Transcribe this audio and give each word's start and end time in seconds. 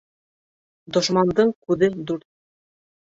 Дошмандың 0.95 1.51
күҙе 1.67 1.91
дүрт. 2.13 2.25